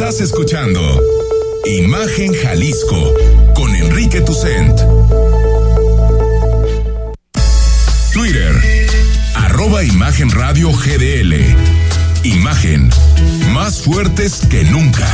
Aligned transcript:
Estás 0.00 0.20
escuchando 0.20 0.80
Imagen 1.66 2.32
Jalisco 2.32 3.14
con 3.56 3.74
Enrique 3.74 4.20
Tucent. 4.20 4.78
Twitter, 8.12 8.86
arroba 9.34 9.82
Imagen 9.82 10.30
Radio 10.30 10.70
GDL. 10.70 11.34
Imagen, 12.22 12.88
más 13.52 13.80
fuertes 13.80 14.42
que 14.48 14.62
nunca. 14.62 15.08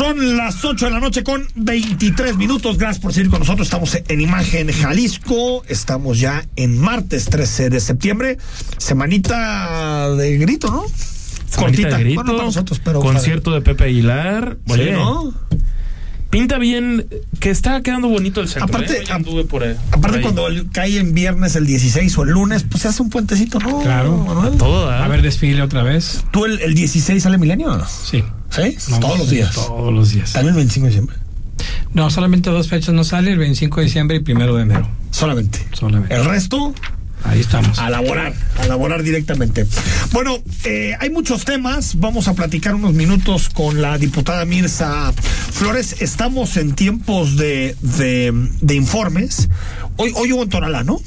Son 0.00 0.34
las 0.38 0.64
8 0.64 0.86
de 0.86 0.90
la 0.92 0.98
noche 0.98 1.22
con 1.22 1.46
23 1.56 2.34
minutos. 2.38 2.78
Gracias 2.78 3.02
por 3.02 3.12
seguir 3.12 3.28
con 3.28 3.40
nosotros. 3.40 3.66
Estamos 3.66 3.98
en 4.08 4.20
Imagen 4.22 4.72
Jalisco. 4.72 5.62
Estamos 5.68 6.18
ya 6.18 6.42
en 6.56 6.78
martes 6.78 7.26
13 7.26 7.68
de 7.68 7.80
septiembre. 7.80 8.38
Semanita 8.78 10.08
de 10.16 10.38
grito, 10.38 10.70
¿no? 10.70 10.84
Cortita. 11.54 11.98
Grito, 11.98 12.14
bueno, 12.14 12.32
para 12.32 12.44
nosotros, 12.46 12.80
pero 12.82 13.00
concierto 13.00 13.50
de 13.52 13.60
Pepe 13.60 13.84
Aguilar. 13.84 14.56
Sí, 14.68 14.88
¿no? 14.90 15.34
Pinta 16.30 16.56
bien, 16.56 17.06
que 17.38 17.50
está 17.50 17.82
quedando 17.82 18.08
bonito 18.08 18.40
el 18.40 18.48
centro. 18.48 18.64
Aparte, 18.74 19.00
¿eh? 19.02 19.04
Yo 19.06 19.12
anduve 19.14 19.44
por, 19.44 19.64
ahí- 19.64 19.76
Aparte, 19.88 20.00
por 20.00 20.14
ahí. 20.16 20.22
cuando 20.22 20.46
el- 20.46 20.70
cae 20.70 20.96
en 20.98 21.12
viernes 21.12 21.56
el 21.56 21.66
16 21.66 22.16
o 22.16 22.22
el 22.22 22.30
lunes, 22.30 22.62
pues 22.62 22.80
se 22.84 22.88
hace 22.88 23.02
un 23.02 23.10
puentecito, 23.10 23.58
¿no? 23.58 23.80
Claro. 23.82 24.16
Manuel? 24.16 24.56
Todo, 24.56 24.88
¿ah? 24.88 25.04
A 25.04 25.08
ver, 25.08 25.20
desfile 25.20 25.60
otra 25.60 25.82
vez. 25.82 26.24
¿Tú 26.30 26.46
el, 26.46 26.58
el 26.62 26.72
16 26.72 27.22
sale 27.22 27.36
milenio? 27.36 27.84
Sí. 27.86 28.24
¿Sí? 28.50 28.76
Vamos, 28.90 29.00
Todos 29.00 29.18
los 29.18 29.30
días. 29.30 29.54
Todos 29.54 29.92
los 29.92 30.10
días. 30.12 30.32
También 30.32 30.54
el 30.54 30.56
25 30.58 30.84
de 30.84 30.90
diciembre. 30.90 31.16
No, 31.94 32.10
solamente 32.10 32.50
dos 32.50 32.68
fechas 32.68 32.94
no 32.94 33.04
sale, 33.04 33.32
el 33.32 33.38
25 33.38 33.80
de 33.80 33.86
diciembre 33.86 34.16
y 34.16 34.20
primero 34.20 34.54
de 34.56 34.62
enero. 34.62 34.88
Solamente. 35.10 35.66
Solamente. 35.72 36.14
El 36.14 36.24
resto, 36.24 36.74
Ahí 37.24 37.40
estamos. 37.40 37.78
a 37.78 37.90
laborar, 37.90 38.32
a 38.60 38.66
laborar 38.66 39.02
directamente. 39.02 39.66
Bueno, 40.12 40.38
eh, 40.64 40.94
hay 40.98 41.10
muchos 41.10 41.44
temas. 41.44 41.98
Vamos 41.98 42.28
a 42.28 42.34
platicar 42.34 42.74
unos 42.74 42.94
minutos 42.94 43.48
con 43.50 43.82
la 43.82 43.98
diputada 43.98 44.44
Mirza 44.46 45.12
Flores. 45.52 45.96
Estamos 46.00 46.56
en 46.56 46.74
tiempos 46.74 47.36
de, 47.36 47.76
de, 47.82 48.32
de 48.62 48.74
informes. 48.74 49.48
Hoy, 49.96 50.12
hoy 50.16 50.32
hubo 50.32 50.44
en 50.44 50.48
Tonalá, 50.48 50.82
¿no? 50.84 51.00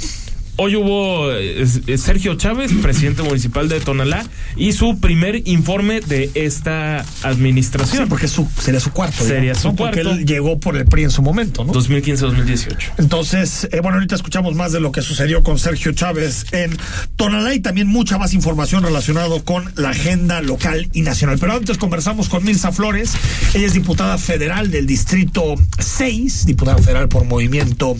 Hoy 0.55 0.75
hubo 0.75 1.31
eh, 1.33 1.65
Sergio 1.97 2.35
Chávez, 2.35 2.71
presidente 2.81 3.23
municipal 3.23 3.67
de 3.69 3.79
Tonalá, 3.79 4.23
y 4.55 4.73
su 4.73 4.99
primer 4.99 5.41
informe 5.47 5.99
de 5.99 6.29
esta 6.35 7.03
Sí, 7.03 7.09
administración. 7.23 8.07
porque 8.07 8.27
es 8.27 8.31
su, 8.33 8.47
sería 8.61 8.79
su 8.79 8.91
cuarto. 8.91 9.23
Sería 9.23 9.39
digamos, 9.41 9.61
su 9.63 9.67
¿no? 9.69 9.75
Porque 9.75 10.03
cuarto. 10.03 10.19
él 10.19 10.25
llegó 10.27 10.59
por 10.59 10.77
el 10.77 10.85
PRI 10.85 11.05
en 11.05 11.09
su 11.09 11.23
momento, 11.23 11.63
¿no? 11.63 11.73
2015-2018. 11.73 12.77
Entonces, 12.99 13.67
eh, 13.71 13.79
bueno, 13.81 13.95
ahorita 13.97 14.13
escuchamos 14.13 14.53
más 14.53 14.71
de 14.71 14.79
lo 14.79 14.91
que 14.91 15.01
sucedió 15.01 15.41
con 15.43 15.57
Sergio 15.57 15.91
Chávez 15.93 16.45
en 16.51 16.77
Tonalá 17.15 17.55
y 17.55 17.59
también 17.59 17.87
mucha 17.87 18.19
más 18.19 18.33
información 18.35 18.83
relacionada 18.83 19.41
con 19.41 19.71
la 19.75 19.89
agenda 19.89 20.39
local 20.41 20.87
y 20.93 21.01
nacional. 21.01 21.37
Pero 21.39 21.53
antes 21.53 21.79
conversamos 21.79 22.29
con 22.29 22.43
Mirza 22.43 22.71
Flores. 22.71 23.13
Ella 23.55 23.65
es 23.65 23.73
diputada 23.73 24.19
federal 24.19 24.69
del 24.69 24.85
Distrito 24.85 25.55
6, 25.79 26.45
diputada 26.45 26.77
federal 26.77 27.09
por 27.09 27.25
Movimiento 27.25 27.97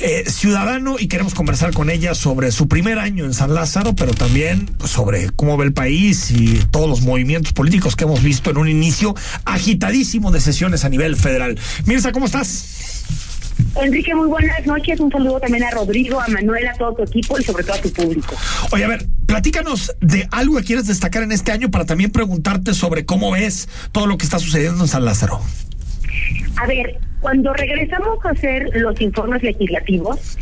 eh, 0.00 0.24
Ciudadano 0.28 0.96
y 0.98 1.08
queremos 1.08 1.34
conversar 1.34 1.72
con 1.72 1.90
ella 1.90 2.14
sobre 2.14 2.52
su 2.52 2.68
primer 2.68 2.98
año 2.98 3.24
en 3.24 3.34
San 3.34 3.54
Lázaro, 3.54 3.94
pero 3.94 4.12
también 4.12 4.70
sobre 4.84 5.30
cómo 5.30 5.56
ve 5.56 5.66
el 5.66 5.72
país 5.72 6.30
y 6.30 6.58
todos 6.70 6.88
los 6.88 7.02
movimientos 7.02 7.52
políticos 7.52 7.96
que 7.96 8.04
hemos 8.04 8.22
visto 8.22 8.50
en 8.50 8.56
un 8.56 8.68
inicio 8.68 9.14
agitadísimo 9.44 10.30
de 10.30 10.40
sesiones 10.40 10.84
a 10.84 10.88
nivel 10.88 11.16
federal. 11.16 11.58
Mirza, 11.84 12.12
¿cómo 12.12 12.26
estás? 12.26 13.04
Enrique, 13.82 14.14
muy 14.14 14.28
buenas 14.28 14.64
noches. 14.66 15.00
Un 15.00 15.10
saludo 15.10 15.40
también 15.40 15.64
a 15.64 15.70
Rodrigo, 15.70 16.20
a 16.20 16.28
Manuel, 16.28 16.66
a 16.68 16.74
todo 16.74 16.94
tu 16.94 17.02
equipo 17.02 17.38
y 17.38 17.44
sobre 17.44 17.64
todo 17.64 17.74
a 17.74 17.80
tu 17.80 17.92
público. 17.92 18.34
Oye, 18.72 18.84
a 18.84 18.88
ver, 18.88 19.06
platícanos 19.26 19.94
de 20.00 20.26
algo 20.30 20.56
que 20.56 20.64
quieres 20.64 20.86
destacar 20.86 21.22
en 21.22 21.32
este 21.32 21.52
año 21.52 21.70
para 21.70 21.84
también 21.84 22.10
preguntarte 22.10 22.74
sobre 22.74 23.04
cómo 23.04 23.30
ves 23.30 23.68
todo 23.92 24.06
lo 24.06 24.18
que 24.18 24.24
está 24.24 24.38
sucediendo 24.38 24.82
en 24.82 24.88
San 24.88 25.04
Lázaro. 25.04 25.40
A 26.56 26.66
ver, 26.66 26.98
cuando 27.20 27.52
regresamos 27.52 28.24
a 28.24 28.30
hacer 28.30 28.70
los 28.74 29.00
informes 29.00 29.42
legislativos, 29.42 30.38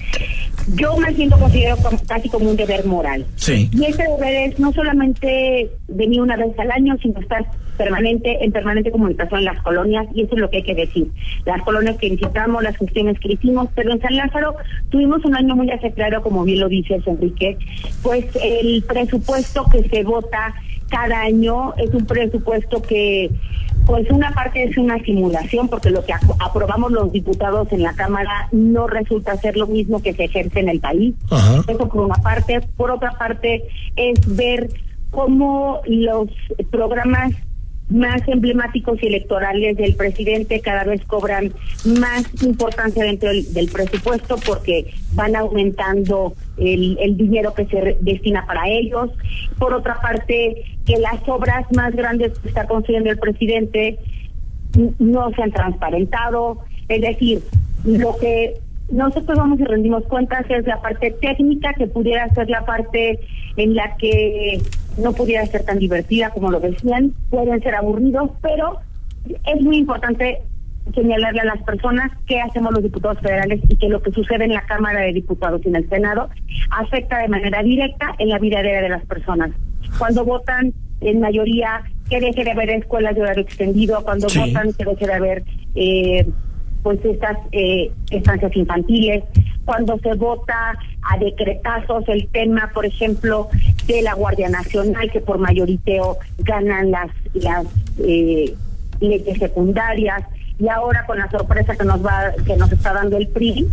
yo 0.77 0.97
más 0.99 1.17
bien 1.17 1.31
lo 1.31 1.39
considero 1.39 1.77
como- 1.79 1.99
casi 2.07 2.29
como 2.29 2.51
un 2.51 2.57
deber 2.57 2.85
moral. 2.85 3.25
Sí. 3.37 3.69
Y 3.73 3.85
ese 3.87 4.03
deber 4.05 4.51
es 4.51 4.59
no 4.59 4.73
solamente 4.73 5.71
venir 5.89 6.21
una 6.21 6.37
vez 6.37 6.59
al 6.59 6.71
año, 6.71 6.97
sino 7.03 7.21
estar 7.21 7.45
permanente, 7.77 8.45
en 8.45 8.51
permanente 8.53 8.91
comunicación 8.91 9.39
en 9.41 9.45
las 9.47 9.63
colonias, 9.63 10.07
y 10.15 10.23
eso 10.23 10.35
es 10.35 10.41
lo 10.41 10.51
que 10.51 10.59
hay 10.59 10.63
que 10.65 10.75
decir. 10.75 11.07
Las 11.47 11.63
colonias 11.63 11.97
que 11.97 12.11
visitamos, 12.11 12.63
las 12.63 12.77
gestiones 12.77 13.19
que 13.21 13.33
hicimos, 13.33 13.69
pero 13.75 13.93
en 13.93 14.01
San 14.01 14.17
Lázaro 14.17 14.57
tuvimos 14.91 15.25
un 15.25 15.37
año 15.37 15.55
muy 15.57 15.71
ajetreado, 15.71 16.21
como 16.23 16.45
bien 16.45 16.61
lo 16.61 16.69
dices, 16.69 17.07
Enrique, 17.07 17.57
pues 18.03 18.25
el 18.43 18.83
presupuesto 18.83 19.65
que 19.71 19.89
se 19.89 20.03
vota 20.03 20.55
cada 20.91 21.21
año 21.21 21.75
es 21.77 21.91
un 21.95 22.05
presupuesto 22.05 22.83
que 22.83 23.31
pues 23.89 24.09
una 24.11 24.31
parte 24.33 24.63
es 24.65 24.77
una 24.77 24.99
simulación 25.03 25.67
porque 25.69 25.89
lo 25.91 26.05
que 26.05 26.13
ap- 26.13 26.37
aprobamos 26.41 26.93
los 26.93 27.11
diputados 27.11 27.73
en 27.73 27.83
la 27.83 27.95
Cámara 27.95 28.49
no 28.53 28.87
resulta 28.87 29.35
ser 29.39 29.57
lo 29.57 29.67
mismo 29.67 30.01
que 30.03 30.13
se 30.13 30.25
ejerce 30.25 30.61
en 30.61 30.69
el 30.69 30.79
país. 30.79 31.15
Ajá. 31.31 31.63
Eso 31.67 31.89
por 31.89 32.05
una 32.05 32.17
parte. 32.17 32.61
Por 32.77 32.91
otra 32.91 33.13
parte 33.13 33.65
es 33.97 34.37
ver 34.37 34.69
cómo 35.11 35.81
los 35.87 36.29
programas 36.71 37.33
más 37.91 38.21
emblemáticos 38.29 39.03
y 39.03 39.07
electorales 39.07 39.77
del 39.77 39.95
presidente 39.95 40.61
cada 40.61 40.85
vez 40.85 41.05
cobran 41.07 41.53
más 41.85 42.25
importancia 42.43 43.05
dentro 43.05 43.31
del, 43.31 43.53
del 43.55 43.69
presupuesto 43.69 44.37
porque 44.47 44.93
van 45.13 45.35
aumentando 45.37 46.35
el, 46.59 46.99
el 47.01 47.17
dinero 47.17 47.55
que 47.55 47.67
se 47.67 47.97
destina 48.01 48.47
para 48.47 48.69
ellos. 48.69 49.11
Por 49.59 49.73
otra 49.73 50.01
parte, 50.01 50.65
que 50.85 50.99
las 50.99 51.27
obras 51.29 51.67
más 51.73 51.95
grandes 51.95 52.39
que 52.39 52.49
está 52.49 52.67
construyendo 52.67 53.11
el 53.11 53.19
presidente 53.19 53.99
no 54.99 55.31
se 55.31 55.43
han 55.43 55.53
transparentado. 55.53 56.59
Es 56.89 57.01
decir, 57.01 57.43
lo 57.85 58.17
que 58.17 58.55
nosotros 58.91 59.37
vamos 59.37 59.61
y 59.61 59.65
rendimos 59.65 60.05
cuentas 60.05 60.47
es 60.49 60.67
la 60.67 60.81
parte 60.81 61.11
técnica, 61.11 61.75
que 61.75 61.87
pudiera 61.87 62.29
ser 62.35 62.49
la 62.49 62.65
parte 62.65 63.21
en 63.57 63.75
la 63.75 63.97
que 63.97 64.61
no 64.99 65.13
pudiera 65.13 65.45
ser 65.47 65.65
tan 65.65 65.79
divertida 65.79 66.31
como 66.31 66.51
lo 66.51 66.61
decían, 66.61 67.13
pueden 67.31 67.61
ser 67.63 67.75
aburridos, 67.75 68.31
pero 68.43 68.79
es 69.45 69.61
muy 69.63 69.79
importante 69.79 70.43
señalarle 70.95 71.41
a 71.41 71.45
las 71.45 71.63
personas 71.65 72.11
qué 72.27 72.41
hacemos 72.41 72.73
los 72.73 72.83
diputados 72.83 73.19
federales 73.21 73.61
y 73.69 73.77
que 73.77 73.89
lo 73.89 74.01
que 74.03 74.11
sucede 74.13 74.45
en 74.45 74.55
la 74.55 74.63
Cámara 74.63 75.01
de 75.01 75.13
Diputados 75.13 75.61
y 75.65 75.69
en 75.69 75.77
el 75.77 75.89
Senado 75.89 76.31
afecta 76.71 77.19
de 77.19 77.29
manera 77.29 77.63
directa 77.63 78.15
en 78.19 78.31
la 78.31 78.39
vida 78.39 78.63
diaria 78.63 78.81
de 78.83 78.89
las 78.89 79.05
personas. 79.05 79.51
Cuando 79.99 80.25
votan 80.25 80.73
en 81.01 81.21
mayoría 81.21 81.83
que 82.09 82.21
deje 82.21 82.43
de 82.43 82.53
haber 82.53 82.71
escuelas 82.71 83.15
de 83.15 83.21
horario 83.23 83.43
extendido, 83.43 84.03
cuando 84.03 84.29
Sí. 84.31 84.39
votan 84.39 84.73
que 84.73 84.85
deje 84.85 85.07
de 85.07 85.13
haber 85.13 85.43
eh, 85.75 86.27
pues 86.83 87.05
estas 87.05 87.37
eh, 87.53 87.91
estancias 88.11 88.55
infantiles, 88.57 89.25
cuando 89.67 89.99
se 89.99 90.15
vota 90.15 90.79
a 91.03 91.19
decretazos 91.19 92.05
el 92.09 92.29
tema, 92.29 92.71
por 92.73 92.87
ejemplo, 92.87 93.49
de 93.95 94.03
la 94.03 94.15
Guardia 94.15 94.49
Nacional, 94.49 95.11
que 95.11 95.21
por 95.21 95.39
mayoriteo 95.39 96.19
ganan 96.39 96.91
las, 96.91 97.11
las 97.35 97.67
eh, 97.99 98.55
leyes 99.01 99.39
secundarias, 99.39 100.23
y 100.59 100.69
ahora 100.69 101.05
con 101.07 101.19
la 101.19 101.31
sorpresa 101.31 101.77
que 101.77 101.85
nos 101.85 102.05
va, 102.05 102.33
que 102.45 102.57
nos 102.57 102.71
está 102.73 102.93
dando 102.93 103.17
el 103.17 103.29
PRI, 103.29 103.69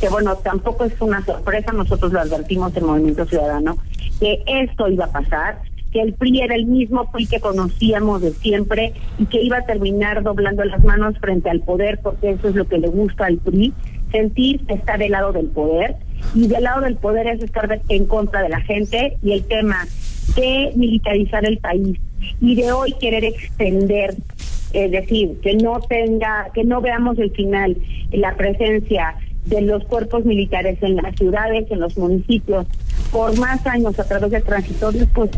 que 0.00 0.08
bueno, 0.08 0.36
tampoco 0.36 0.84
es 0.84 1.00
una 1.00 1.24
sorpresa, 1.24 1.72
nosotros 1.72 2.12
lo 2.12 2.20
advertimos 2.20 2.74
en 2.76 2.86
Movimiento 2.86 3.26
Ciudadano, 3.26 3.76
que 4.18 4.42
esto 4.46 4.88
iba 4.88 5.04
a 5.04 5.12
pasar, 5.12 5.60
que 5.92 6.00
el 6.00 6.14
PRI 6.14 6.40
era 6.40 6.54
el 6.54 6.66
mismo 6.66 7.10
PRI 7.12 7.26
que 7.26 7.40
conocíamos 7.40 8.22
de 8.22 8.32
siempre 8.32 8.94
y 9.18 9.26
que 9.26 9.42
iba 9.42 9.58
a 9.58 9.66
terminar 9.66 10.22
doblando 10.22 10.64
las 10.64 10.82
manos 10.82 11.18
frente 11.18 11.50
al 11.50 11.60
poder, 11.60 12.00
porque 12.02 12.30
eso 12.30 12.48
es 12.48 12.54
lo 12.54 12.66
que 12.66 12.78
le 12.78 12.88
gusta 12.88 13.26
al 13.26 13.36
PRI, 13.36 13.74
sentir 14.10 14.64
está 14.68 14.96
del 14.96 15.12
lado 15.12 15.32
del 15.32 15.46
poder, 15.48 15.96
y 16.34 16.46
del 16.46 16.64
lado 16.64 16.82
del 16.82 16.96
poder 16.96 17.26
es 17.26 17.42
estar 17.42 17.80
en 17.88 18.06
contra 18.06 18.42
de 18.42 18.48
la 18.48 18.60
gente, 18.60 19.16
y 19.22 19.32
el 19.32 19.44
tema 19.44 19.86
de 20.36 20.72
militarizar 20.76 21.44
el 21.44 21.58
país. 21.58 21.98
Y 22.40 22.54
de 22.54 22.72
hoy 22.72 22.92
querer 23.00 23.24
extender 23.24 24.14
es 24.72 24.90
decir, 24.90 25.38
que 25.42 25.54
no 25.54 25.80
tenga, 25.80 26.48
que 26.54 26.64
no 26.64 26.80
veamos 26.80 27.18
el 27.18 27.30
final, 27.30 27.76
la 28.10 28.34
presencia 28.36 29.14
de 29.46 29.60
los 29.62 29.84
cuerpos 29.84 30.24
militares 30.24 30.78
en 30.82 30.96
las 30.96 31.14
ciudades, 31.16 31.70
en 31.70 31.80
los 31.80 31.96
municipios, 31.98 32.66
por 33.10 33.36
más 33.38 33.66
años 33.66 33.98
a 33.98 34.04
través 34.04 34.30
de 34.30 34.40
transitorios, 34.40 35.08
pues 35.12 35.30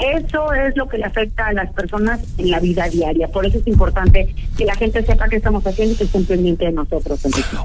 eso 0.00 0.52
es 0.52 0.76
lo 0.76 0.88
que 0.88 0.98
le 0.98 1.04
afecta 1.04 1.48
a 1.48 1.52
las 1.52 1.72
personas 1.72 2.20
en 2.38 2.50
la 2.50 2.60
vida 2.60 2.88
diaria. 2.88 3.28
Por 3.28 3.46
eso 3.46 3.58
es 3.58 3.66
importante 3.66 4.34
que 4.56 4.64
la 4.64 4.74
gente 4.74 5.04
sepa 5.04 5.28
qué 5.28 5.36
estamos 5.36 5.66
haciendo 5.66 5.94
y 5.94 5.96
que 5.96 6.04
estén 6.04 6.24
pendientes 6.24 6.68
de 6.68 6.72
nosotros. 6.72 7.20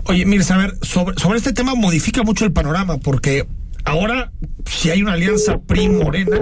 Oye, 0.05 0.25
mire, 0.25 0.43
a 0.49 0.57
ver, 0.57 0.73
sobre, 0.81 1.17
sobre 1.17 1.37
este 1.37 1.53
tema 1.53 1.75
modifica 1.75 2.23
mucho 2.23 2.45
el 2.45 2.51
panorama, 2.51 2.97
porque 2.97 3.45
ahora, 3.83 4.31
si 4.65 4.89
hay 4.89 5.01
una 5.01 5.13
alianza 5.13 5.59
PRI-Morena, 5.59 6.41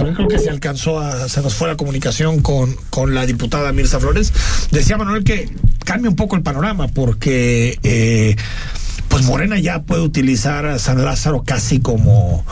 o 0.00 0.14
creo 0.14 0.28
que 0.28 0.38
se 0.38 0.50
alcanzó 0.50 0.98
a, 0.98 1.28
se 1.28 1.42
nos 1.42 1.54
fue 1.54 1.68
la 1.68 1.76
comunicación 1.76 2.40
con, 2.40 2.74
con 2.90 3.14
la 3.14 3.26
diputada 3.26 3.72
Mirza 3.72 4.00
Flores, 4.00 4.32
decía 4.70 4.96
Manuel 4.96 5.22
que 5.22 5.48
cambia 5.84 6.10
un 6.10 6.16
poco 6.16 6.36
el 6.36 6.42
panorama, 6.42 6.88
porque 6.88 7.78
eh, 7.82 8.36
pues 9.12 9.24
Morena 9.26 9.58
ya 9.58 9.82
puede 9.82 10.00
utilizar 10.02 10.64
a 10.66 10.78
San 10.78 11.04
Lázaro 11.04 11.42
casi 11.44 11.80
como 11.80 12.44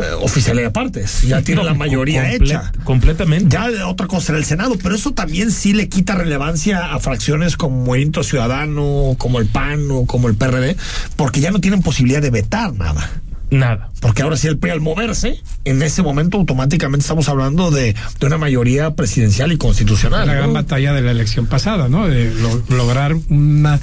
eh, 0.00 0.02
oficialidad 0.20 0.66
de 0.66 0.70
partes. 0.72 1.22
Ya 1.22 1.40
tiene 1.42 1.62
la 1.62 1.72
mayoría 1.74 2.24
Comple- 2.24 2.34
hecha. 2.46 2.72
Completamente. 2.84 3.48
Ya 3.56 3.86
otra 3.86 4.06
cosa 4.08 4.32
era 4.32 4.38
el 4.38 4.44
Senado, 4.44 4.76
pero 4.82 4.94
eso 4.96 5.12
también 5.12 5.52
sí 5.52 5.72
le 5.72 5.88
quita 5.88 6.16
relevancia 6.16 6.92
a 6.92 6.98
fracciones 6.98 7.56
como 7.56 7.84
Movimiento 7.84 8.24
Ciudadano, 8.24 9.14
como 9.18 9.38
el 9.38 9.46
PAN 9.46 9.88
o 9.90 10.04
como 10.06 10.28
el 10.28 10.34
PRD, 10.34 10.76
porque 11.16 11.40
ya 11.40 11.52
no 11.52 11.60
tienen 11.60 11.80
posibilidad 11.82 12.20
de 12.20 12.30
vetar 12.30 12.74
nada. 12.74 13.08
Nada. 13.52 13.90
Porque 14.00 14.22
ahora 14.22 14.36
sí 14.36 14.46
el 14.46 14.58
PRI 14.58 14.70
al 14.70 14.80
moverse, 14.80 15.42
en 15.64 15.82
ese 15.82 16.02
momento 16.02 16.36
automáticamente 16.38 17.02
estamos 17.02 17.28
hablando 17.28 17.72
de, 17.72 17.96
de 18.20 18.26
una 18.26 18.38
mayoría 18.38 18.92
presidencial 18.94 19.50
y 19.50 19.58
constitucional. 19.58 20.26
la 20.28 20.34
¿no? 20.34 20.38
gran 20.38 20.52
batalla 20.52 20.92
de 20.92 21.02
la 21.02 21.10
elección 21.10 21.46
pasada, 21.46 21.88
¿no? 21.88 22.06
De 22.06 22.32
lo- 22.32 22.62
lograr 22.76 23.16
una, 23.28 23.80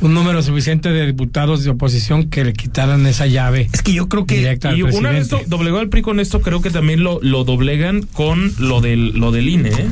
un 0.00 0.14
número 0.14 0.42
suficiente 0.42 0.90
de 0.90 1.06
diputados 1.06 1.64
de 1.64 1.70
oposición 1.70 2.28
que 2.28 2.44
le 2.44 2.52
quitaran 2.52 3.06
esa 3.06 3.26
llave 3.26 3.68
Es 3.72 3.82
que 3.82 3.92
yo 3.92 4.08
creo 4.08 4.26
que 4.26 4.36
directa 4.36 4.68
al 4.68 4.78
Y 4.78 4.82
una 4.82 5.10
vez 5.10 5.28
presidente. 5.28 5.48
doblegó 5.48 5.78
al 5.78 5.88
PRI 5.88 6.02
con 6.02 6.20
esto, 6.20 6.40
creo 6.40 6.60
que 6.60 6.70
también 6.70 7.02
lo, 7.02 7.18
lo 7.22 7.44
doblegan 7.44 8.02
con 8.02 8.52
lo 8.58 8.80
del, 8.80 9.12
lo 9.18 9.32
del 9.32 9.48
INE. 9.48 9.70
¿eh? 9.70 9.88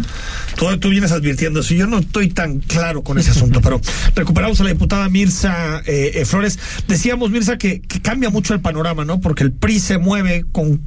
tú, 0.56 0.76
tú 0.78 0.90
vienes 0.90 1.12
advirtiendo 1.12 1.60
eso. 1.60 1.74
Yo 1.74 1.86
no 1.86 1.98
estoy 1.98 2.28
tan 2.28 2.60
claro 2.60 3.02
con 3.02 3.18
ese 3.18 3.30
asunto, 3.30 3.60
pero 3.60 3.80
recuperamos 4.14 4.60
a 4.60 4.64
la 4.64 4.70
diputada 4.70 5.08
Mirza 5.08 5.80
eh, 5.86 6.12
eh, 6.14 6.24
Flores. 6.24 6.58
Decíamos, 6.86 7.30
Mirza, 7.30 7.56
que, 7.58 7.80
que 7.80 8.00
cambia 8.00 8.30
mucho 8.30 8.54
el 8.54 8.60
panorama, 8.60 9.04
¿no? 9.04 9.20
Porque 9.20 9.42
el 9.42 9.52
PRI 9.52 9.78
se 9.80 9.98
mueve 9.98 10.44
con 10.52 10.80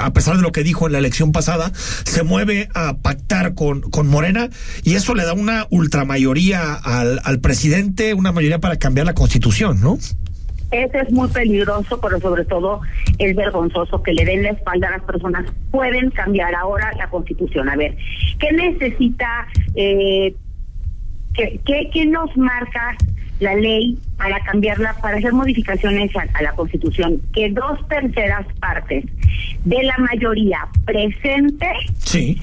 a 0.00 0.12
pesar 0.12 0.36
de 0.36 0.42
lo 0.42 0.52
que 0.52 0.62
dijo 0.62 0.86
en 0.86 0.92
la 0.92 0.98
elección 0.98 1.32
pasada, 1.32 1.72
se 1.74 2.22
mueve 2.22 2.68
a 2.74 2.96
pactar 2.98 3.54
con, 3.54 3.80
con 3.82 4.06
Morena 4.06 4.48
y 4.82 4.94
eso 4.94 5.14
le 5.14 5.24
da 5.24 5.32
una 5.32 5.66
ultramayoría 5.70 6.74
al, 6.74 7.20
al 7.24 7.40
presidente, 7.40 8.14
una 8.14 8.32
mayoría 8.32 8.58
para 8.58 8.76
cambiar 8.76 9.06
la 9.06 9.14
constitución, 9.14 9.80
¿no? 9.80 9.98
Eso 10.70 10.98
es 10.98 11.12
muy 11.12 11.28
peligroso, 11.28 12.00
pero 12.00 12.18
sobre 12.18 12.44
todo 12.44 12.80
es 13.18 13.36
vergonzoso 13.36 14.02
que 14.02 14.12
le 14.12 14.24
den 14.24 14.42
la 14.42 14.50
espalda 14.50 14.88
a 14.88 14.92
las 14.92 15.02
personas. 15.02 15.44
Pueden 15.70 16.10
cambiar 16.10 16.54
ahora 16.54 16.90
la 16.96 17.08
constitución. 17.10 17.68
A 17.68 17.76
ver, 17.76 17.96
¿qué 18.40 18.50
necesita, 18.52 19.46
eh, 19.76 20.34
qué, 21.34 21.60
qué, 21.64 21.90
qué 21.92 22.06
nos 22.06 22.36
marca 22.36 22.96
la 23.40 23.54
ley 23.54 23.98
para 24.16 24.38
cambiarla, 24.40 24.94
para 25.02 25.18
hacer 25.18 25.32
modificaciones 25.32 26.10
a, 26.16 26.26
a 26.38 26.42
la 26.42 26.52
constitución? 26.52 27.20
Que 27.32 27.50
dos 27.50 27.86
terceras 27.88 28.46
partes 28.60 29.04
de 29.64 29.82
la 29.82 29.96
mayoría 29.98 30.66
presente 30.84 31.66
Sí. 31.98 32.40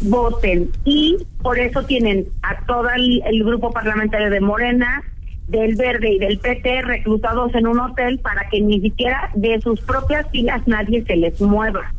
voten 0.00 0.70
y 0.84 1.16
por 1.42 1.58
eso 1.58 1.82
tienen 1.84 2.26
a 2.42 2.64
todo 2.66 2.88
el, 2.90 3.22
el 3.26 3.42
grupo 3.44 3.70
parlamentario 3.72 4.30
de 4.30 4.40
Morena, 4.40 5.02
del 5.48 5.76
Verde 5.76 6.10
y 6.12 6.18
del 6.18 6.38
PT 6.38 6.82
reclutados 6.82 7.54
en 7.54 7.66
un 7.66 7.78
hotel 7.80 8.18
para 8.18 8.48
que 8.50 8.60
ni 8.60 8.80
siquiera 8.80 9.30
de 9.34 9.60
sus 9.60 9.80
propias 9.80 10.30
filas 10.30 10.60
nadie 10.68 11.02
se 11.04 11.16
les 11.16 11.40
mueva. 11.40 11.92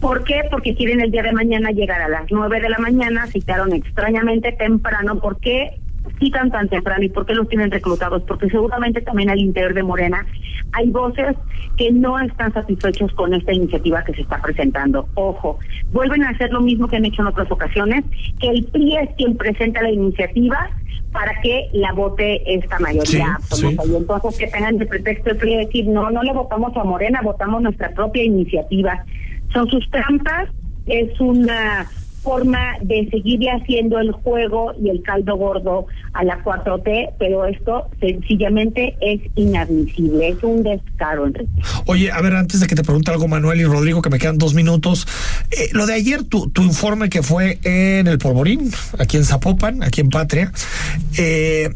¿Por 0.00 0.22
qué? 0.22 0.42
Porque 0.48 0.76
quieren 0.76 1.00
el 1.00 1.10
día 1.10 1.24
de 1.24 1.32
mañana 1.32 1.72
llegar 1.72 2.00
a 2.00 2.08
las 2.08 2.30
nueve 2.30 2.60
de 2.60 2.68
la 2.68 2.78
mañana, 2.78 3.26
citaron 3.26 3.72
extrañamente 3.72 4.52
temprano. 4.52 5.18
¿Por 5.18 5.40
qué 6.06 6.14
citan 6.26 6.50
tan 6.50 6.68
temprano 6.68 7.02
y 7.04 7.08
por 7.08 7.26
qué 7.26 7.34
los 7.34 7.48
tienen 7.48 7.70
reclutados? 7.70 8.22
Porque 8.22 8.48
seguramente 8.48 9.00
también 9.00 9.30
al 9.30 9.38
interior 9.38 9.74
de 9.74 9.82
Morena 9.82 10.26
hay 10.72 10.90
voces 10.90 11.36
que 11.76 11.90
no 11.92 12.18
están 12.18 12.52
satisfechos 12.52 13.12
con 13.12 13.32
esta 13.34 13.52
iniciativa 13.52 14.04
que 14.04 14.14
se 14.14 14.22
está 14.22 14.40
presentando. 14.42 15.08
Ojo, 15.14 15.58
vuelven 15.92 16.24
a 16.24 16.30
hacer 16.30 16.50
lo 16.52 16.60
mismo 16.60 16.88
que 16.88 16.96
han 16.96 17.04
hecho 17.04 17.22
en 17.22 17.28
otras 17.28 17.50
ocasiones, 17.50 18.04
que 18.40 18.48
el 18.48 18.64
PRI 18.64 18.96
es 18.96 19.10
quien 19.16 19.36
presenta 19.36 19.82
la 19.82 19.90
iniciativa 19.90 20.70
para 21.12 21.40
que 21.40 21.68
la 21.72 21.92
vote 21.92 22.42
esta 22.54 22.78
mayoría 22.80 23.04
Sí, 23.06 23.20
absoluta. 23.22 23.82
sí. 23.82 23.92
Y 23.92 23.96
entonces 23.96 24.38
que 24.38 24.46
tengan 24.48 24.76
de 24.78 24.86
pretexto 24.86 25.30
el 25.30 25.36
PRI 25.38 25.50
de 25.56 25.66
decir, 25.66 25.86
no, 25.86 26.10
no 26.10 26.22
le 26.22 26.32
votamos 26.32 26.76
a 26.76 26.84
Morena, 26.84 27.20
votamos 27.22 27.62
nuestra 27.62 27.90
propia 27.90 28.24
iniciativa. 28.24 29.04
Son 29.52 29.66
sus 29.70 29.88
trampas, 29.90 30.48
es 30.86 31.18
una 31.20 31.86
forma 32.28 32.76
de 32.82 33.08
seguirle 33.10 33.48
haciendo 33.50 33.98
el 33.98 34.12
juego 34.12 34.74
y 34.78 34.90
el 34.90 35.02
caldo 35.02 35.34
gordo 35.36 35.86
a 36.12 36.24
la 36.24 36.44
4T, 36.44 37.14
pero 37.18 37.46
esto 37.46 37.88
sencillamente 38.00 38.94
es 39.00 39.22
inadmisible, 39.34 40.28
es 40.28 40.42
un 40.42 40.62
descaro, 40.62 41.26
Enrique. 41.26 41.50
Oye, 41.86 42.12
a 42.12 42.20
ver, 42.20 42.34
antes 42.34 42.60
de 42.60 42.66
que 42.66 42.74
te 42.74 42.82
pregunte 42.82 43.10
algo, 43.10 43.28
Manuel 43.28 43.62
y 43.62 43.64
Rodrigo, 43.64 44.02
que 44.02 44.10
me 44.10 44.18
quedan 44.18 44.36
dos 44.36 44.52
minutos. 44.52 45.08
eh, 45.50 45.70
lo 45.72 45.86
de 45.86 45.94
ayer, 45.94 46.22
tu, 46.22 46.50
tu 46.50 46.60
informe 46.62 47.08
que 47.08 47.22
fue 47.22 47.60
en 47.64 48.06
el 48.06 48.18
Polvorín, 48.18 48.70
aquí 48.98 49.16
en 49.16 49.24
Zapopan, 49.24 49.82
aquí 49.82 50.02
en 50.02 50.10
Patria, 50.10 50.52
eh, 51.16 51.70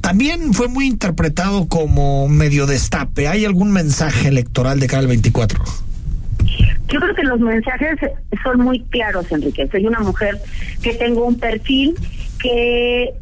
también 0.00 0.52
fue 0.52 0.66
muy 0.66 0.88
interpretado 0.88 1.68
como 1.68 2.26
medio 2.26 2.66
destape. 2.66 3.28
¿Hay 3.28 3.44
algún 3.44 3.70
mensaje 3.70 4.26
electoral 4.26 4.80
de 4.80 4.88
cara 4.88 5.02
al 5.02 5.06
24? 5.06 5.62
Yo 6.92 7.00
creo 7.00 7.14
que 7.14 7.22
los 7.22 7.40
mensajes 7.40 7.98
son 8.42 8.60
muy 8.60 8.80
claros, 8.80 9.30
Enrique. 9.32 9.66
Soy 9.72 9.86
una 9.86 10.00
mujer 10.00 10.38
que 10.82 10.92
tengo 10.94 11.24
un 11.26 11.38
perfil 11.38 11.94
que 12.40 13.14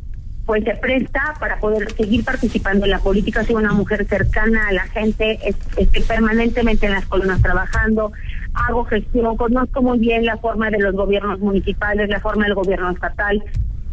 pues 0.46 0.64
se 0.64 0.74
presta 0.74 1.34
para 1.38 1.60
poder 1.60 1.92
seguir 1.92 2.24
participando 2.24 2.84
en 2.84 2.90
la 2.90 2.98
política. 2.98 3.44
Soy 3.44 3.54
una 3.54 3.72
mujer 3.72 4.04
cercana 4.08 4.66
a 4.68 4.72
la 4.72 4.82
gente, 4.88 5.38
es- 5.44 5.54
estoy 5.76 6.02
permanentemente 6.02 6.86
en 6.86 6.92
las 6.92 7.06
columnas 7.06 7.40
trabajando, 7.40 8.10
hago 8.54 8.82
gestión, 8.84 9.36
conozco 9.36 9.80
muy 9.82 10.00
bien 10.00 10.24
la 10.26 10.38
forma 10.38 10.68
de 10.70 10.78
los 10.80 10.92
gobiernos 10.94 11.38
municipales, 11.38 12.08
la 12.08 12.18
forma 12.18 12.46
del 12.46 12.54
gobierno 12.54 12.90
estatal. 12.90 13.40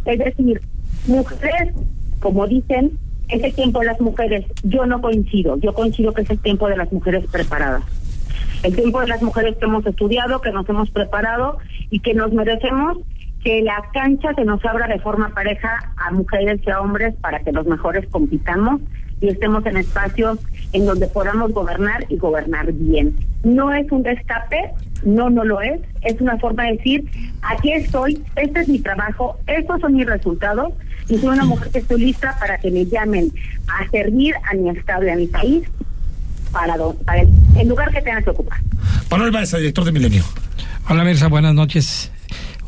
Es 0.06 0.18
decir, 0.18 0.60
mujeres, 1.06 1.76
como 2.20 2.48
dicen, 2.48 2.98
es 3.30 3.44
el 3.44 3.54
tiempo 3.54 3.82
de 3.82 3.86
las 3.88 4.02
mujeres. 4.02 4.46
Yo 4.64 4.88
no 4.88 5.00
coincido, 5.02 5.58
yo 5.60 5.74
coincido 5.76 6.14
que 6.14 6.24
es 6.24 6.30
el 6.32 6.40
tiempo 6.40 6.68
de 6.68 6.78
las 6.78 6.92
mujeres 6.92 7.26
preparadas 7.32 7.84
el 8.64 8.76
tiempo 8.76 9.02
de 9.02 9.08
las 9.08 9.22
mujeres 9.22 9.56
que 9.58 9.66
hemos 9.66 9.86
estudiado, 9.86 10.42
que 10.42 10.52
nos 10.52 10.68
hemos 10.70 10.90
preparado 10.90 11.58
y 11.90 12.00
que 12.00 12.14
nos 12.14 12.32
merecemos 12.34 12.98
que 13.44 13.62
la 13.62 13.82
cancha 13.94 14.34
se 14.34 14.46
nos 14.46 14.64
abra 14.66 14.88
de 14.88 15.00
forma 15.00 15.30
pareja 15.30 15.94
a 15.98 16.12
mujeres 16.12 16.60
y 16.66 16.70
a 16.70 16.82
hombres 16.82 17.16
para 17.22 17.40
que 17.40 17.52
los 17.52 17.66
mejores 17.66 18.08
compitamos 18.10 18.82
y 19.22 19.30
estemos 19.30 19.66
en 19.66 19.78
espacios 19.78 20.40
en 20.74 20.86
donde 20.86 21.08
podamos 21.08 21.52
gobernar 21.54 22.06
y 22.10 22.18
gobernar 22.18 22.72
bien. 22.74 23.16
No 23.44 23.74
es 23.74 23.92
un 23.92 24.04
destape, 24.04 24.72
no, 25.04 25.30
no 25.30 25.44
lo 25.44 25.62
es, 25.62 25.80
es 26.02 26.20
una 26.22 26.38
forma 26.38 26.66
de 26.66 26.74
decir, 26.74 27.10
aquí 27.42 27.72
estoy, 27.72 28.24
este 28.36 28.60
es 28.62 28.68
mi 28.68 28.80
trabajo, 28.80 29.38
estos 29.48 29.82
son 29.82 29.94
mis 29.94 30.06
resultados 30.06 30.74
y 31.08 31.18
soy 31.18 31.30
una 31.30 31.46
mujer 31.46 31.70
que 31.72 31.80
estoy 31.80 32.02
lista 32.02 32.36
para 32.40 32.58
que 32.58 32.70
me 32.70 32.86
llamen 32.86 33.32
a 33.68 33.90
servir 33.90 34.36
a 34.52 34.56
mi 34.56 34.70
estado 34.70 35.06
y 35.06 35.10
a 35.10 35.16
mi 35.16 35.28
país 35.28 35.68
para, 36.52 36.76
para 37.06 37.22
el, 37.22 37.30
el 37.60 37.68
lugar 37.68 37.92
que 37.92 38.02
tengan 38.02 38.24
que 38.24 38.30
ocupar. 38.32 38.60
Manuel 39.10 39.32
Baeza, 39.32 39.58
director 39.58 39.84
de 39.86 39.92
Milenio. 39.92 40.24
Hola 40.90 41.04
Mirza, 41.04 41.28
buenas 41.28 41.54
noches. 41.54 42.12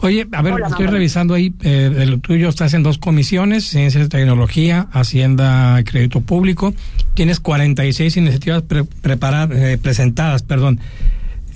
Oye, 0.01 0.25
a 0.31 0.41
ver, 0.41 0.53
Hola, 0.53 0.67
estoy 0.67 0.85
revisando 0.87 1.33
ahí, 1.33 1.53
eh, 1.61 1.91
de 1.93 2.05
lo 2.05 2.19
tuyo 2.19 2.47
estás 2.47 2.73
en 2.73 2.83
dos 2.83 2.97
comisiones, 2.97 3.65
Ciencia 3.67 4.01
y 4.01 4.07
Tecnología, 4.07 4.87
Hacienda 4.93 5.77
y 5.79 5.83
Crédito 5.83 6.21
Público. 6.21 6.73
Tienes 7.15 7.41
46 7.41 8.15
iniciativas 8.15 8.61
pre- 8.61 8.85
preparadas, 8.85 9.57
eh, 9.57 9.77
presentadas, 9.81 10.41
perdón. 10.43 10.79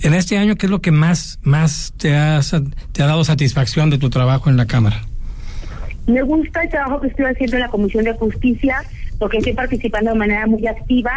En 0.02 0.12
este 0.12 0.36
año, 0.36 0.56
¿qué 0.56 0.66
es 0.66 0.70
lo 0.70 0.82
que 0.82 0.90
más, 0.90 1.38
más 1.42 1.94
te, 1.96 2.14
ha, 2.14 2.42
sa- 2.42 2.62
te 2.92 3.02
ha 3.02 3.06
dado 3.06 3.24
satisfacción 3.24 3.88
de 3.88 3.96
tu 3.96 4.10
trabajo 4.10 4.50
en 4.50 4.58
la 4.58 4.66
Cámara? 4.66 5.00
Me 6.06 6.20
gusta 6.22 6.62
el 6.62 6.68
trabajo 6.68 7.00
que 7.00 7.06
estoy 7.08 7.24
haciendo 7.24 7.56
en 7.56 7.62
la 7.62 7.68
Comisión 7.68 8.04
de 8.04 8.12
Justicia 8.12 8.82
porque 9.18 9.38
estoy 9.38 9.54
participando 9.54 10.10
de 10.12 10.18
manera 10.18 10.46
muy 10.46 10.66
activa 10.66 11.12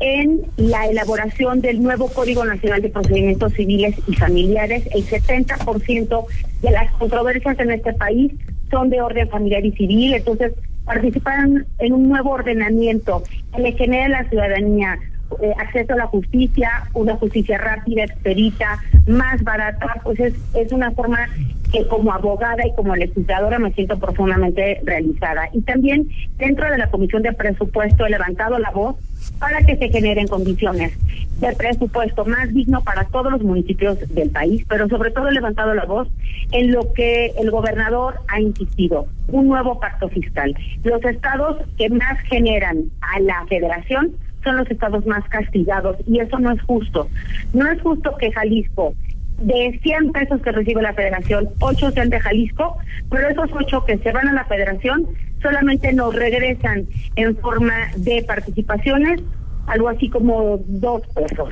en 0.00 0.42
la 0.56 0.86
elaboración 0.86 1.60
del 1.60 1.82
nuevo 1.82 2.08
Código 2.08 2.44
Nacional 2.44 2.82
de 2.82 2.88
Procedimientos 2.88 3.52
Civiles 3.54 3.96
y 4.06 4.14
Familiares. 4.14 4.88
El 4.94 5.04
70% 5.06 6.26
de 6.62 6.70
las 6.70 6.90
controversias 6.92 7.58
en 7.58 7.70
este 7.72 7.92
país 7.94 8.32
son 8.70 8.90
de 8.90 9.00
orden 9.00 9.28
familiar 9.28 9.64
y 9.64 9.72
civil, 9.72 10.14
entonces 10.14 10.52
participan 10.84 11.66
en 11.78 11.92
un 11.92 12.08
nuevo 12.08 12.30
ordenamiento 12.30 13.22
que 13.54 13.62
le 13.62 13.72
genera 13.72 14.06
a 14.06 14.22
la 14.22 14.28
ciudadanía 14.28 14.98
eh, 15.42 15.52
acceso 15.58 15.92
a 15.92 15.96
la 15.96 16.06
justicia, 16.06 16.70
una 16.94 17.14
justicia 17.16 17.58
rápida, 17.58 18.04
expedita, 18.04 18.80
más 19.06 19.42
barata, 19.44 20.00
pues 20.02 20.18
es, 20.20 20.34
es 20.54 20.72
una 20.72 20.90
forma 20.92 21.28
que 21.72 21.86
como 21.86 22.12
abogada 22.12 22.66
y 22.66 22.74
como 22.74 22.96
legisladora 22.96 23.58
me 23.58 23.72
siento 23.72 23.98
profundamente 23.98 24.80
realizada. 24.84 25.48
Y 25.52 25.60
también 25.62 26.08
dentro 26.38 26.70
de 26.70 26.78
la 26.78 26.90
Comisión 26.90 27.22
de 27.22 27.32
Presupuesto 27.32 28.06
he 28.06 28.10
levantado 28.10 28.58
la 28.58 28.70
voz 28.70 28.96
para 29.38 29.60
que 29.60 29.76
se 29.76 29.88
generen 29.88 30.26
condiciones 30.26 30.92
de 31.40 31.52
presupuesto 31.54 32.24
más 32.24 32.52
digno 32.52 32.82
para 32.82 33.04
todos 33.04 33.30
los 33.30 33.42
municipios 33.42 33.98
del 34.12 34.30
país, 34.30 34.64
pero 34.68 34.88
sobre 34.88 35.10
todo 35.10 35.28
he 35.28 35.32
levantado 35.32 35.74
la 35.74 35.84
voz 35.84 36.08
en 36.52 36.72
lo 36.72 36.92
que 36.92 37.32
el 37.38 37.50
gobernador 37.50 38.16
ha 38.28 38.40
insistido, 38.40 39.06
un 39.28 39.46
nuevo 39.46 39.78
pacto 39.78 40.08
fiscal. 40.08 40.56
Los 40.82 41.04
estados 41.04 41.58
que 41.76 41.88
más 41.90 42.18
generan 42.28 42.84
a 43.00 43.20
la 43.20 43.46
federación 43.48 44.12
son 44.42 44.56
los 44.56 44.70
estados 44.70 45.06
más 45.06 45.24
castigados 45.28 45.96
y 46.06 46.20
eso 46.20 46.38
no 46.38 46.52
es 46.52 46.60
justo. 46.62 47.08
No 47.52 47.70
es 47.70 47.80
justo 47.82 48.16
que 48.18 48.32
Jalisco 48.32 48.94
de 49.38 49.78
100 49.82 50.12
pesos 50.12 50.40
que 50.42 50.52
recibe 50.52 50.82
la 50.82 50.94
federación, 50.94 51.48
8 51.60 51.92
sean 51.92 52.10
de 52.10 52.20
Jalisco, 52.20 52.76
pero 53.10 53.28
esos 53.28 53.50
8 53.52 53.84
que 53.84 53.98
se 53.98 54.12
van 54.12 54.28
a 54.28 54.32
la 54.32 54.44
federación 54.44 55.06
solamente 55.40 55.92
nos 55.92 56.14
regresan 56.14 56.86
en 57.16 57.36
forma 57.36 57.74
de 57.96 58.24
participaciones 58.24 59.20
algo 59.68 59.88
así 59.88 60.08
como 60.08 60.60
dos 60.66 61.02
pesos. 61.08 61.50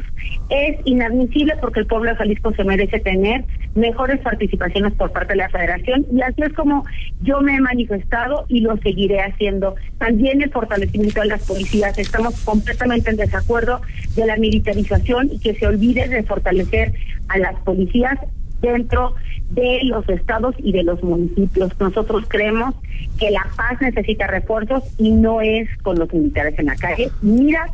Es 0.48 0.78
inadmisible 0.84 1.54
porque 1.60 1.80
el 1.80 1.86
pueblo 1.86 2.10
de 2.10 2.16
Jalisco 2.16 2.52
se 2.54 2.64
merece 2.64 2.98
tener 3.00 3.44
mejores 3.74 4.20
participaciones 4.20 4.94
por 4.94 5.12
parte 5.12 5.34
de 5.34 5.38
la 5.38 5.50
federación 5.50 6.06
y 6.10 6.22
así 6.22 6.42
es 6.42 6.52
como 6.54 6.84
yo 7.22 7.40
me 7.40 7.56
he 7.56 7.60
manifestado 7.60 8.46
y 8.48 8.60
lo 8.60 8.76
seguiré 8.78 9.20
haciendo. 9.20 9.76
También 9.98 10.42
el 10.42 10.50
fortalecimiento 10.50 11.20
de 11.20 11.26
las 11.26 11.46
policías. 11.46 11.98
Estamos 11.98 12.40
completamente 12.44 13.10
en 13.10 13.16
desacuerdo 13.16 13.80
de 14.14 14.26
la 14.26 14.36
militarización 14.36 15.30
y 15.32 15.38
que 15.38 15.54
se 15.54 15.66
olvide 15.66 16.08
de 16.08 16.22
fortalecer 16.22 16.94
a 17.28 17.38
las 17.38 17.54
policías 17.60 18.18
dentro 18.62 19.14
de 19.50 19.80
los 19.84 20.08
estados 20.08 20.54
y 20.58 20.72
de 20.72 20.82
los 20.82 21.02
municipios. 21.02 21.78
Nosotros 21.78 22.24
creemos 22.28 22.74
que 23.18 23.30
la 23.30 23.46
paz 23.56 23.80
necesita 23.80 24.26
refuerzos 24.26 24.82
y 24.98 25.10
no 25.10 25.40
es 25.40 25.68
con 25.82 25.98
los 25.98 26.12
militares 26.12 26.58
en 26.58 26.66
la 26.66 26.76
calle. 26.76 27.10
Mira 27.22 27.70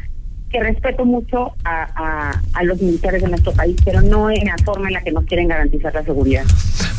que 0.52 0.60
respeto 0.60 1.04
mucho 1.04 1.54
a, 1.64 2.38
a, 2.52 2.62
los 2.62 2.80
militares 2.80 3.22
de 3.22 3.28
nuestro 3.28 3.52
país, 3.52 3.76
pero 3.84 4.02
no 4.02 4.30
en 4.30 4.44
la 4.44 4.56
forma 4.64 4.88
en 4.88 4.94
la 4.94 5.02
que 5.02 5.10
nos 5.10 5.24
quieren 5.24 5.48
garantizar 5.48 5.92
la 5.94 6.04
seguridad. 6.04 6.44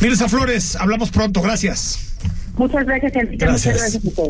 Mirza 0.01 0.27
Flores, 0.27 0.75
hablamos 0.75 1.11
pronto, 1.11 1.41
gracias. 1.41 2.17
Muchas 2.57 2.85
gracias, 2.85 3.15
Enrique. 3.15 3.45
Muchas 3.45 3.65
gracias 3.65 4.05
a 4.05 4.15
todos. 4.15 4.29